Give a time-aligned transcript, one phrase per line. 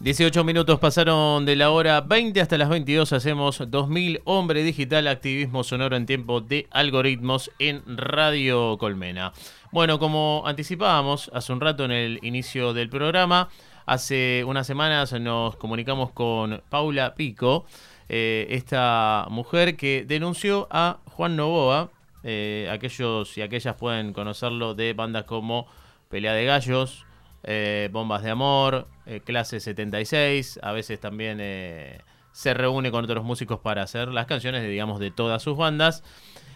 [0.00, 3.12] 18 minutos pasaron de la hora 20 hasta las 22.
[3.12, 9.32] Hacemos 2000 Hombre Digital, activismo sonoro en tiempo de algoritmos en Radio Colmena.
[9.72, 13.48] Bueno, como anticipábamos hace un rato en el inicio del programa,
[13.86, 17.66] hace unas semanas nos comunicamos con Paula Pico,
[18.08, 21.90] eh, esta mujer que denunció a Juan Novoa.
[22.22, 25.66] Eh, aquellos y aquellas pueden conocerlo de bandas como
[26.08, 27.04] Pelea de Gallos,
[27.44, 32.00] eh, Bombas de Amor, eh, Clase 76, a veces también eh,
[32.32, 36.02] se reúne con otros músicos para hacer las canciones, de, digamos, de todas sus bandas.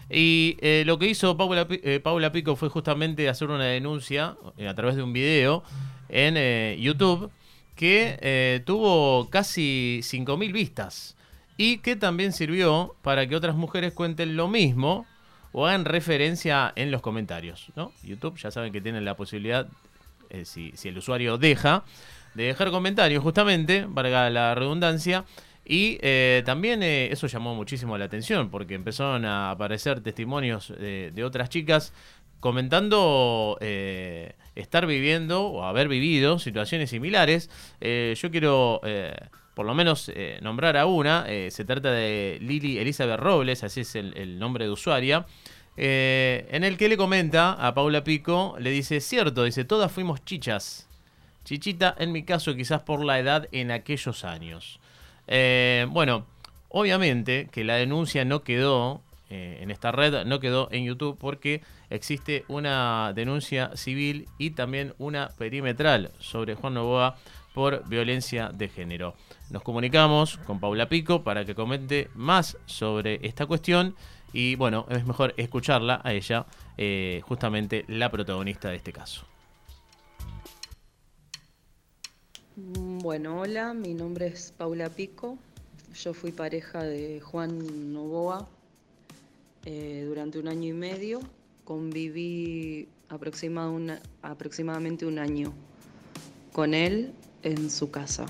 [0.09, 4.35] Y lo que hizo Paula, Pico fue justamente hacer una denuncia
[4.67, 5.63] a través de un video
[6.09, 7.31] en YouTube
[7.73, 11.15] que tuvo casi 5.000 vistas
[11.57, 15.07] y que también sirvió para que otras mujeres cuenten lo mismo
[15.53, 17.71] o hagan referencia en los comentarios.
[17.75, 17.91] ¿no?
[18.03, 19.67] YouTube ya saben que tienen la posibilidad
[20.33, 21.83] eh, si, el usuario deja,
[22.33, 25.25] de dejar comentarios justamente, valga la redundancia.
[25.63, 31.23] Y eh, también eh, eso llamó muchísimo la atención porque empezaron a aparecer testimonios de,
[31.23, 31.93] otras chicas
[32.41, 37.49] comentando estar viviendo o haber vivido situaciones similares.
[37.79, 38.81] yo quiero
[39.53, 41.25] por lo menos nombrar a una.
[41.49, 45.25] se trata de Lili Elizabeth Robles, así es el nombre de usuaria.
[45.75, 50.23] Eh, en el que le comenta a Paula Pico, le dice, cierto, dice, todas fuimos
[50.23, 50.87] chichas.
[51.43, 54.79] Chichita, en mi caso, quizás por la edad en aquellos años.
[55.27, 56.25] Eh, bueno,
[56.69, 61.61] obviamente que la denuncia no quedó eh, en esta red, no quedó en YouTube porque
[61.89, 67.17] existe una denuncia civil y también una perimetral sobre Juan Novoa
[67.53, 69.15] por violencia de género.
[69.49, 73.95] Nos comunicamos con Paula Pico para que comente más sobre esta cuestión
[74.33, 76.47] y bueno, es mejor escucharla a ella,
[76.77, 79.25] eh, justamente la protagonista de este caso.
[82.55, 85.37] Mm, bueno, hola, mi nombre es Paula Pico.
[85.93, 88.47] Yo fui pareja de Juan Novoa
[89.65, 91.19] eh, durante un año y medio.
[91.63, 95.53] Conviví aproximadamente un año
[96.51, 97.13] con él
[97.43, 98.25] en su casa.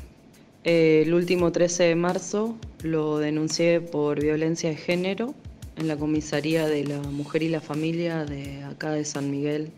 [0.63, 5.33] el último 13 de marzo lo denuncié por violencia de género
[5.77, 9.71] en la comisaría de la mujer y la familia de acá de San Miguel,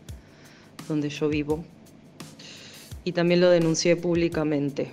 [0.88, 1.64] donde yo vivo.
[3.04, 4.90] Y también lo denuncié públicamente.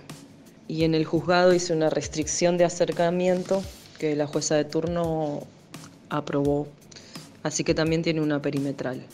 [0.67, 3.63] Y en el juzgado hice una restricción de acercamiento
[3.99, 5.41] que la jueza de turno
[6.09, 6.67] aprobó.
[7.43, 9.05] Así que también tiene una perimetral.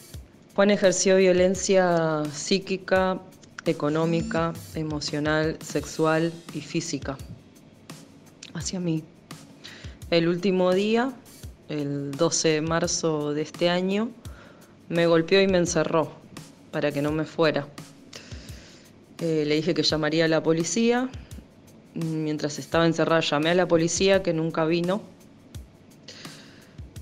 [0.56, 3.20] Juan ejerció violencia psíquica,
[3.69, 7.18] económica, emocional, sexual y física
[8.53, 9.03] hacia mí.
[10.09, 11.13] El último día
[11.69, 14.09] el 12 de marzo de este año,
[14.90, 16.12] me golpeó y me encerró
[16.72, 17.68] para que no me fuera.
[19.19, 21.09] Eh, le dije que llamaría a la policía.
[21.94, 25.01] Mientras estaba encerrada llamé a la policía que nunca vino.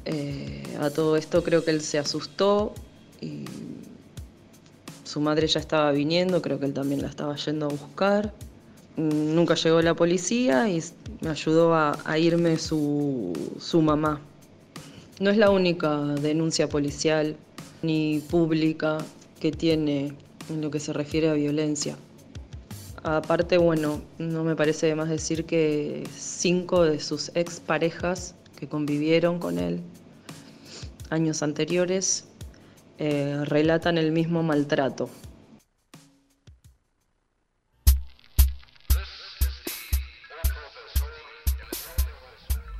[0.03, 2.73] Eh, a todo esto creo que él se asustó
[3.21, 3.45] y
[5.17, 8.35] su madre ya estaba viniendo, creo que él también la estaba yendo a buscar.
[8.97, 10.79] Nunca llegó la policía y
[11.21, 13.33] me ayudó a, irme su
[13.81, 14.21] mamá.
[15.19, 17.35] No es la única denuncia policial
[17.81, 18.99] ni pública
[19.39, 20.13] que tiene
[20.51, 21.97] en lo que se refiere a violencia.
[23.01, 29.39] Aparte, bueno, no me parece de más decir que cinco de sus exparejas que convivieron
[29.39, 29.81] con él
[31.09, 32.27] años anteriores
[32.99, 35.09] eh, relatan el mismo maltrato.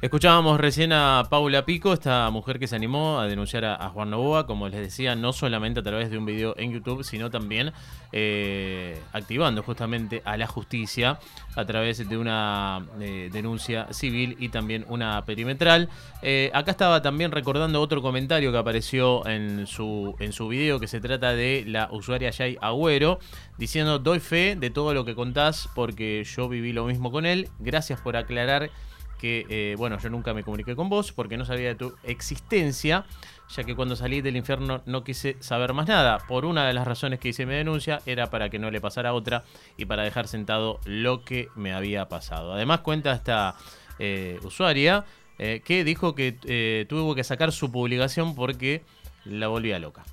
[0.07, 4.47] Escuchábamos recién a Paula Pico, esta mujer que se animó a denunciar a, Juan Novoa,
[4.47, 7.73] como les decía, no solamente a través de un video en YouTube, sino también
[8.13, 11.19] eh, activando justamente a la justicia
[11.57, 15.90] a través de una eh, denuncia civil y también una perimetral.
[16.22, 20.87] Eh, acá estaba también recordando otro comentario que apareció en su, en su video, que
[20.87, 23.20] se trata de la usuaria Jay Agüero,
[23.58, 27.49] diciendo, doy fe de todo lo que contás porque yo viví lo mismo con él,
[27.59, 28.70] gracias por aclarar
[29.17, 33.05] que, eh, bueno, yo nunca me comuniqué con vos porque no sabía de tu existencia,
[33.49, 36.19] ya que cuando salí del infierno no quise saber más nada.
[36.19, 39.14] Por una de las razones que hice mi denuncia era para que no le pasara
[39.14, 39.43] otra
[39.78, 42.53] y para dejar sentado lo que me había pasado.
[42.53, 43.55] Además cuenta esta
[43.99, 45.05] eh, usuaria
[45.40, 48.84] eh, que dijo que tuvo que sacar su publicación porque
[49.25, 50.03] la volvía loca.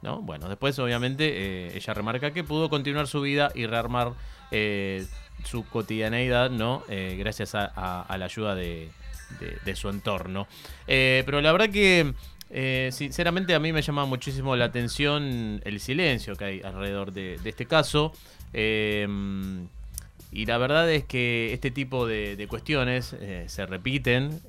[0.00, 0.22] ¿No?
[0.22, 4.12] Bueno, después obviamente ella remarca que pudo continuar su vida y rearmar
[5.44, 6.82] su cotidianeidad, ¿no?
[6.88, 8.90] Eh, gracias a, la ayuda de,
[9.74, 10.46] su entorno.
[10.86, 12.12] Eh, pero la verdad que,
[12.50, 17.38] eh, sinceramente, a mí me llama muchísimo la atención el silencio que hay alrededor de,
[17.44, 18.12] este caso.
[20.30, 23.14] y la verdad es que este tipo de, cuestiones
[23.46, 24.40] se repiten,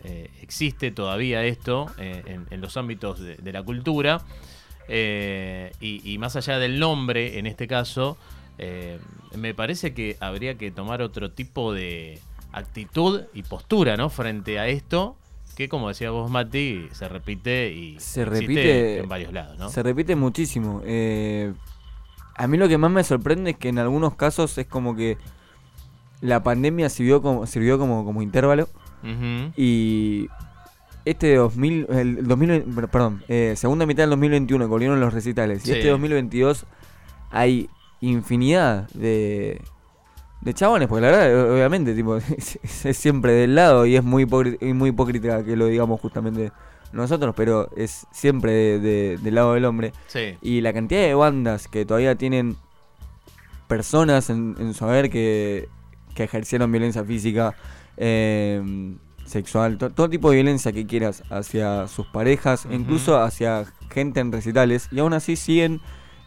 [0.41, 4.21] existe todavía esto eh, en, los ámbitos de, la cultura,
[4.89, 8.17] y, más allá del nombre, en este caso,
[9.35, 12.19] me parece que habría que tomar otro tipo de
[12.51, 14.09] actitud y postura ¿no?
[14.09, 15.15] frente a esto,
[15.55, 19.57] que como decía vos, Mati, se repite y se repite en varios lados.
[19.57, 19.69] ¿no?
[19.69, 20.81] Se repite muchísimo.
[22.35, 25.17] a mí lo que más me sorprende es que en algunos casos es como que
[26.21, 28.67] la pandemia sirvió como, sirvió como, como intervalo.
[29.55, 30.27] Y
[31.05, 35.65] este 2000, el 2020, perdón, eh, segunda mitad del 2021 volvieron los recitales.
[35.67, 36.65] Y este 2022
[37.31, 37.69] hay
[38.01, 39.61] infinidad de,
[40.41, 42.59] de chabones, porque la verdad, obviamente, tipo, es,
[42.97, 46.51] siempre del lado y es muy, muy hipócrita que lo digamos justamente
[46.91, 49.93] nosotros, pero es siempre del lado del hombre.
[50.41, 52.57] Y la cantidad de bandas que todavía tienen
[53.67, 55.69] personas en, en su haber que
[56.19, 57.55] que ejercieron violencia física,
[57.95, 64.31] em, sexual, todo tipo de violencia que quieras hacia sus parejas, incluso hacia gente en
[64.31, 65.79] recitales, y aún así siguen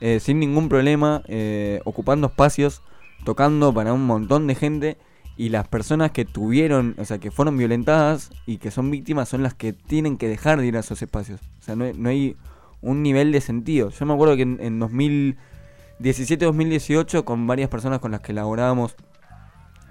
[0.04, 2.82] eh, sin ningún problema eh, ocupando espacios,
[3.24, 4.98] tocando para un montón de gente.
[5.36, 9.44] Y las personas que tuvieron, o sea, que fueron violentadas y que son víctimas son
[9.44, 11.40] las que tienen que dejar de ir a esos espacios.
[11.60, 12.34] O sea, no, no hay
[12.80, 13.90] un nivel de sentido.
[13.90, 18.96] Yo me acuerdo que en, en 2017-2018, con varias personas con las que elaborábamos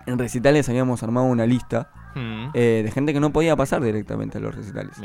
[0.06, 2.50] en recitales habíamos armado una lista mm.
[2.54, 4.98] eh, de gente que no podía pasar directamente a los recitales.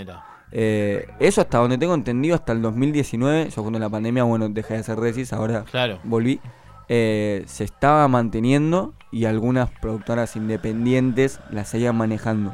[0.53, 4.75] Eh, eso hasta donde tengo entendido, hasta el 2019, yo cuando la pandemia, bueno, dejé
[4.75, 5.65] de hacer recis, ahora
[6.05, 6.41] volví.
[6.89, 12.53] Eh, se estaba manteniendo y algunas productoras independientes las seguían manejando.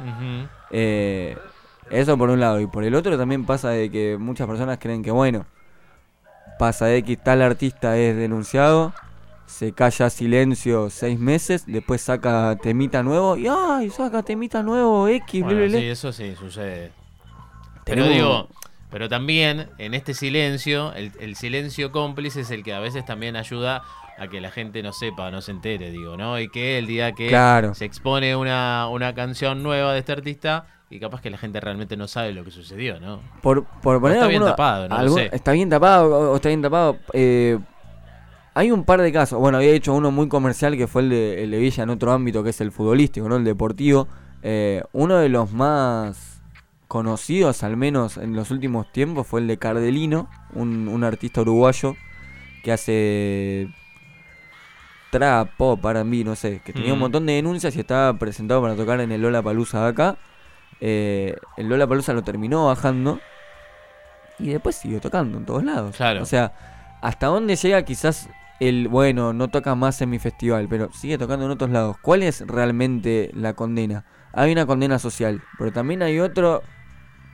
[0.71, 2.59] eso por un lado.
[2.59, 5.45] Y por el otro también pasa de que muchas personas creen que, bueno,
[6.57, 8.93] pasa de que tal artista es denunciado
[9.45, 13.89] se calla silencio seis meses, después saca temita nuevo y ¡ay!
[13.89, 16.91] saca temita nuevo X, bueno, Sí, eso sí sucede.
[17.85, 18.47] Pero digo,
[18.89, 23.83] pero también en este silencio, el, silencio cómplice es el que a veces también ayuda
[24.17, 26.39] a que la gente no sepa, no se entere, digo, ¿no?
[26.39, 27.29] Y que el día que
[27.73, 31.97] se expone una, una canción nueva de este artista, y capaz que la gente realmente
[31.97, 33.19] no sabe lo que sucedió, ¿no?
[33.41, 35.17] Por, por poner está bien tapado, ¿no?
[35.17, 36.97] Está bien tapado o está bien tapado.
[37.13, 37.57] Eh,
[38.53, 39.39] hay un par de casos.
[39.39, 42.11] Bueno, había hecho uno muy comercial que fue el de, el de Villa en otro
[42.11, 43.37] ámbito que es el futbolístico, ¿no?
[43.37, 44.07] El deportivo.
[44.43, 46.41] Eh, uno de los más
[46.87, 51.95] conocidos, al menos en los últimos tiempos, fue el de Cardelino, un, artista uruguayo
[52.63, 53.69] que hace
[55.09, 57.01] trap, pop, para mí, no sé, que tenía un mm.
[57.01, 60.17] montón de denuncias y estaba presentado para tocar en el Lola Palusa de acá.
[60.81, 63.19] Eh, el Lola Palusa lo terminó bajando
[64.37, 65.95] y después siguió tocando en todos lados.
[65.95, 66.21] Claro.
[66.21, 66.53] O sea,
[67.01, 68.29] hasta dónde llega quizás
[68.67, 71.97] el, bueno, no toca más en mi festival, pero sigue tocando en otros lados.
[72.01, 74.05] ¿Cuál es realmente la condena?
[74.31, 76.61] Hay una condena social, pero también hay otra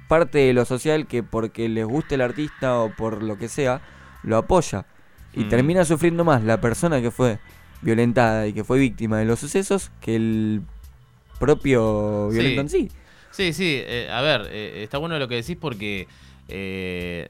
[0.07, 3.81] parte de lo social que porque les guste el artista o por lo que sea,
[4.23, 4.85] lo apoya.
[5.33, 5.49] Y mm.
[5.49, 7.39] termina sufriendo más la persona que fue
[7.81, 10.61] violentada y que fue víctima de los sucesos que el
[11.39, 12.91] propio violento en sí.
[13.31, 16.07] Sí, sí, eh, a ver, eh, está bueno lo que decís porque
[16.47, 17.27] eh,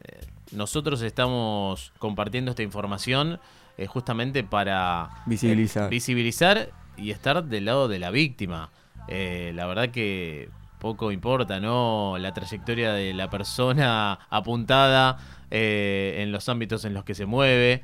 [0.52, 3.40] nosotros estamos compartiendo esta información
[3.80, 5.86] eh, justamente para visibilizar.
[5.86, 8.72] Eh, visibilizar y estar del lado de la víctima.
[9.08, 12.18] Eh, la verdad que poco importa, ¿no?
[12.20, 15.18] La trayectoria de la persona apuntada
[15.50, 17.84] en los ámbitos en los que se mueve.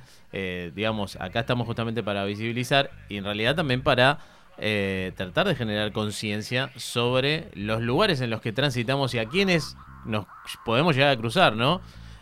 [0.75, 4.19] digamos, acá estamos justamente para visibilizar y en realidad también para
[5.15, 10.27] tratar de generar conciencia sobre los lugares en los que transitamos y a quienes nos
[10.63, 11.81] podemos llegar a cruzar, ¿no?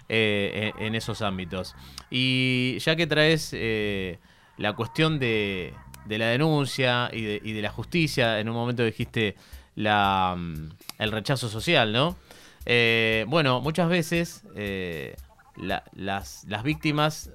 [0.10, 1.76] Eh, en, esos ámbitos.
[2.12, 4.20] Y ya que traes eh,
[4.58, 5.74] la cuestión de,
[6.08, 9.36] la denuncia y de, la justicia, en un momento dijiste
[9.76, 10.70] la, mm,
[11.00, 12.18] el rechazo social, ¿no?
[12.66, 14.44] Eh, bueno, muchas veces
[15.56, 17.32] las, las víctimas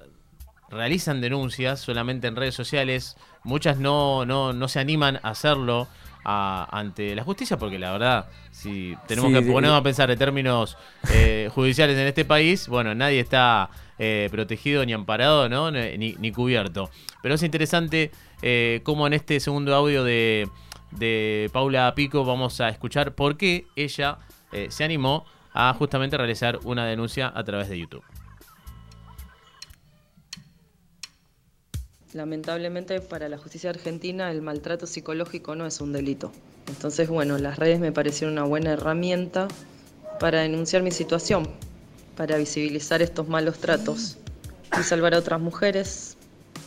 [0.68, 5.88] realizan denuncias solamente en redes sociales, muchas no, no, no se animan a hacerlo
[6.30, 10.76] ante la justicia, porque la verdad, si tenemos que ponernos a pensar en términos
[11.10, 15.70] eh, judiciales en este país, bueno, nadie está eh, protegido ni amparado, ¿no?
[15.70, 16.90] Ni, cubierto.
[17.22, 18.10] Pero es interesante
[18.42, 20.48] eh, cómo en este segundo audio de,
[20.90, 24.18] de Paula Pico vamos a escuchar por qué ella
[24.68, 28.04] se animó a justamente realizar una denuncia a través de YouTube.
[32.18, 36.32] Lamentablemente para la justicia argentina el maltrato psicológico no es un delito.
[36.66, 39.46] Entonces, bueno, las redes me parecieron una buena herramienta
[40.18, 41.48] para denunciar mi situación,
[42.16, 44.18] para visibilizar estos malos tratos
[44.76, 46.16] y salvar a otras mujeres,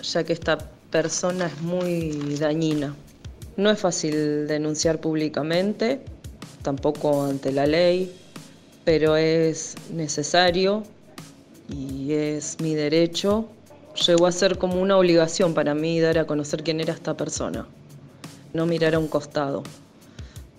[0.01, 0.58] ya que esta
[0.89, 2.96] persona es muy dañina
[3.58, 6.00] No es fácil denunciar públicamente,
[6.62, 8.10] tampoco ante la ley,
[8.86, 10.84] pero es necesario
[11.67, 13.50] y es mi derecho.
[13.95, 17.67] Llegó a ser como una obligación para mí dar a conocer quién era esta persona,
[18.53, 19.63] no mirar a un costado,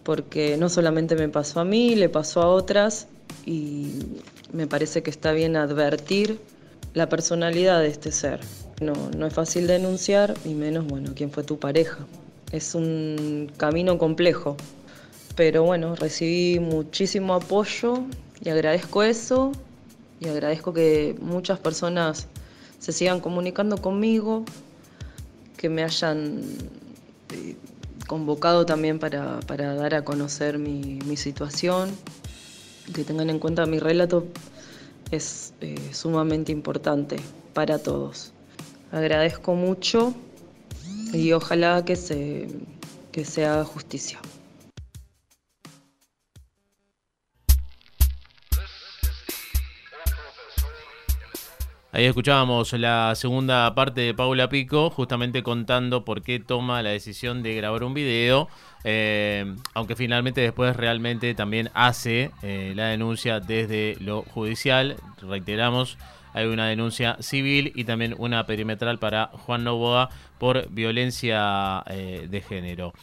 [0.02, 3.08] porque no solamente me pasó a mí, le pasó a otras
[3.46, 3.92] y
[4.52, 6.38] me parece que está bien advertir
[6.94, 8.40] la personalidad de este ser.
[8.80, 11.98] No, no es fácil denunciar, y menos, bueno, quién fue tu pareja.
[12.50, 14.56] Es un camino complejo,
[15.36, 18.00] pero bueno, recibí muchísimo apoyo
[18.44, 19.52] y agradezco eso
[20.20, 22.26] y agradezco que muchas personas
[22.82, 24.44] se sigan comunicando conmigo,
[25.56, 26.42] que me hayan
[27.30, 27.54] eh,
[28.08, 31.90] convocado también para, dar a conocer mi, situación,
[32.92, 34.26] que tengan en cuenta mi relato
[35.12, 37.20] es eh, sumamente importante
[37.54, 38.32] para todos.
[38.90, 40.12] Agradezco mucho
[41.12, 42.48] y ojalá que se,
[43.12, 44.18] que se haga justicia.
[51.94, 57.42] Ahí escuchábamos la segunda parte de Paula Pico, justamente contando por qué toma la decisión
[57.42, 58.48] de grabar un video,
[58.82, 64.96] eh, aunque finalmente después realmente también hace eh, la denuncia desde lo judicial.
[65.20, 65.98] Reiteramos,
[66.32, 70.08] hay una denuncia civil y también una perimetral para Juan Novoa
[70.38, 72.94] por violencia eh, de género.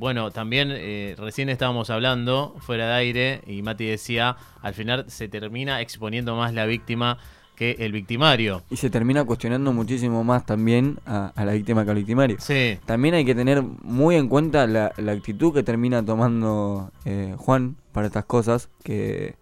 [0.00, 0.70] bueno, también
[1.16, 6.52] recién estábamos hablando fuera de aire y Mati decía, al final se termina exponiendo más
[6.52, 7.18] la víctima
[7.56, 8.62] que el victimario.
[8.70, 12.36] Y se termina cuestionando muchísimo más también a, la víctima que al victimario.
[12.38, 12.78] Sí.
[12.84, 18.06] También hay que tener muy en cuenta la, actitud que termina tomando eh, Juan para
[18.06, 19.34] estas cosas, que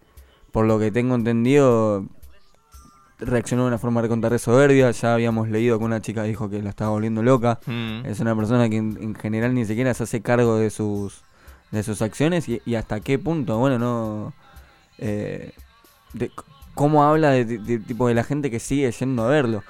[0.51, 2.05] por lo que tengo entendido
[3.19, 4.91] reaccionó de una forma recontra soberbia.
[4.91, 7.59] Ya habíamos leído que una chica dijo que la estaba volviendo loca.
[7.65, 8.05] Mm.
[8.05, 11.21] Es una persona que en, general ni siquiera se hace cargo de sus
[11.71, 14.33] de sus acciones y, hasta qué punto, bueno, no...
[14.97, 15.51] Eh,
[16.75, 19.63] cómo habla de, tipo de la gente que sigue yendo a verlo.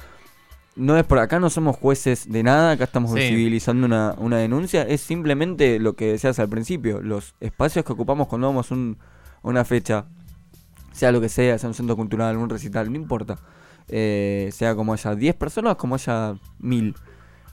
[0.75, 4.81] No es por acá, no somos jueces de nada, acá estamos visibilizando una, una, denuncia,
[4.81, 8.75] es simplemente lo que decías al principio, los espacios que ocupamos cuando vamos a
[9.43, 10.05] una fecha,
[10.91, 13.38] sea lo que sea, sea un centro cultural, un recital, no importa,
[13.88, 16.95] eh, sea como haya 10 personas, como haya 1000.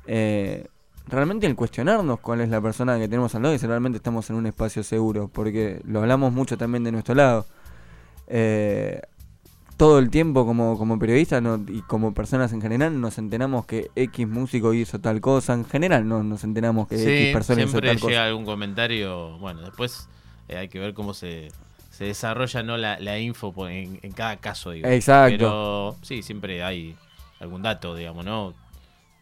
[0.06, 0.66] Eh,
[1.06, 4.28] realmente el cuestionarnos cuál es la persona que tenemos al lado y si realmente estamos
[4.30, 7.46] en un espacio seguro, porque lo hablamos mucho también de nuestro lado.
[8.26, 9.00] Eh,
[9.76, 14.28] todo el tiempo como, como periodistas y como personas en general nos enteramos que X
[14.28, 15.54] músico hizo tal cosa.
[15.54, 17.90] En general no nos enteramos que X persona hizo tal cosa.
[17.90, 19.38] Siempre llega algún comentario.
[19.38, 20.08] Bueno, después
[20.48, 21.48] eh, hay que ver cómo se,
[21.90, 24.70] se desarrolla no la, la info en, en, cada caso.
[24.70, 24.88] Digo.
[24.88, 25.34] Exacto.
[25.34, 26.96] Pero sí, siempre hay
[27.40, 28.54] algún dato, digamos, ¿no?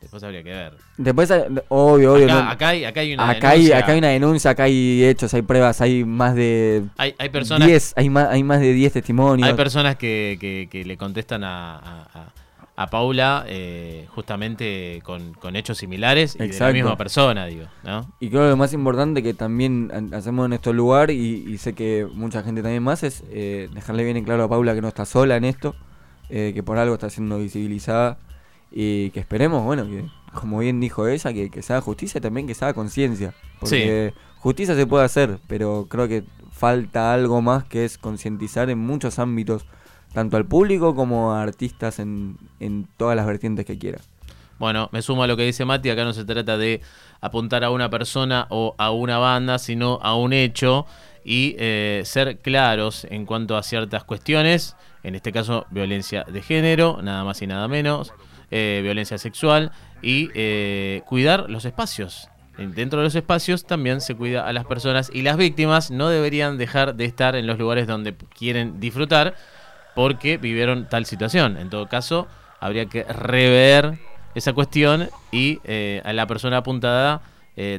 [0.01, 0.73] Después habría que ver.
[0.97, 1.31] Después,
[1.69, 2.33] obvio, obvio.
[2.33, 3.77] Acá, hay, acá hay una acá denuncia.
[3.77, 6.85] Hay, acá hay una denuncia, acá hay hechos, hay pruebas, hay más de.
[6.97, 7.93] Hay, hay personas.
[7.97, 9.47] hay, más, hay más de 10 testimonios.
[9.47, 12.33] Hay personas que, que, le contestan a,
[12.77, 17.67] a, Paula eh, justamente con, con, hechos similares y de la misma persona, digo.
[17.85, 18.11] ¿no?
[18.21, 22.09] Y creo que lo más importante que también hacemos en este lugar, y, sé que
[22.11, 25.05] mucha gente también más, es eh, dejarle bien en claro a Paula que no está
[25.05, 25.77] sola en esto,
[26.31, 28.17] eh, que por algo está siendo visibilizada
[28.71, 32.21] y que esperemos, bueno, que como bien dijo ella, que, que se haga justicia y
[32.21, 33.35] también que se haga conciencia.
[33.59, 38.79] Porque justicia se puede hacer, pero creo que falta algo más que es concientizar en
[38.79, 39.65] muchos ámbitos,
[40.13, 44.01] tanto al público como a artistas en, en todas las vertientes que quiera.
[44.59, 46.83] Bueno, me sumo a lo que dice Mati, acá no se trata de
[47.23, 50.87] apuntar a una persona o a una banda, sino a un hecho
[51.25, 57.01] y eh, ser claros en cuanto a ciertas cuestiones, en este caso violencia de género,
[57.03, 58.13] nada más y nada menos.
[58.53, 59.71] Eh, violencia sexual
[60.03, 62.29] y eh, cuidar los espacios.
[62.59, 66.59] Dentro de los espacios también se cuida a las personas y las víctimas no deberían
[66.59, 69.37] dejar de estar en los lugares donde quieren disfrutar
[69.95, 71.59] porque vivieron tal situación.
[71.59, 72.27] En todo caso,
[72.59, 74.01] habría que rever
[74.35, 77.23] esa cuestión y eh, a la persona apuntada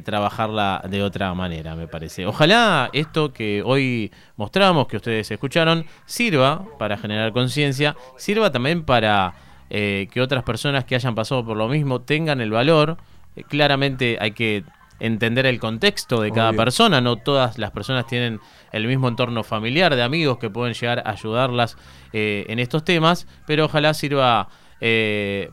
[0.04, 2.24] trabajarla de otra manera, me parece.
[2.24, 9.34] Ojalá esto que hoy mostramos, que ustedes escucharon, sirva para generar conciencia, sirva también para
[9.74, 12.98] eh, que otras personas que hayan pasado por lo mismo tengan el valor.
[13.34, 14.64] Eh, claramente hay que
[15.00, 18.38] entender el contexto de cada persona, no todas las personas tienen
[18.70, 21.78] el mismo entorno familiar de amigos que pueden llegar a ayudarlas
[22.12, 24.48] eh, en estos temas, pero ojalá sirva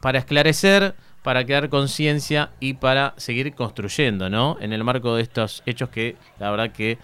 [0.01, 4.57] para esclarecer, para crear conciencia y para seguir construyendo, ¿no?
[4.59, 6.97] En el marco de estos hechos que la verdad que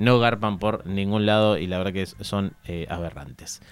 [0.00, 2.52] no garpan por ningún lado y la verdad que son
[2.88, 3.62] aberrantes.